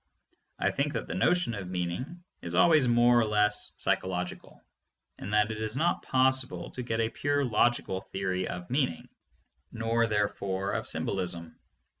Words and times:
I 0.57 0.71
think 0.71 0.93
that 0.93 1.05
the 1.05 1.13
notion 1.13 1.53
of 1.53 1.67
meaning 1.69 2.23
is 2.41 2.55
always 2.55 2.87
more 2.87 3.19
or 3.19 3.25
less 3.25 3.71
psychological, 3.77 4.63
and 5.19 5.31
that 5.31 5.51
it 5.51 5.59
is 5.59 5.77
not 5.77 6.01
possible 6.01 6.71
to 6.71 6.81
get 6.81 6.99
a 6.99 7.09
pure 7.09 7.45
logical 7.45 8.01
theory 8.01 8.47
of 8.47 8.71
meaning, 8.71 9.09
nor 9.71 10.07
therefore 10.07 10.71
of 10.71 10.87
symbolism. 10.87 11.55